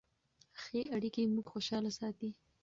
ښه 0.61 0.79
اړیکې 0.95 1.23
موږ 1.33 1.45
خوشحاله 1.53 1.91
ساتي. 1.99 2.29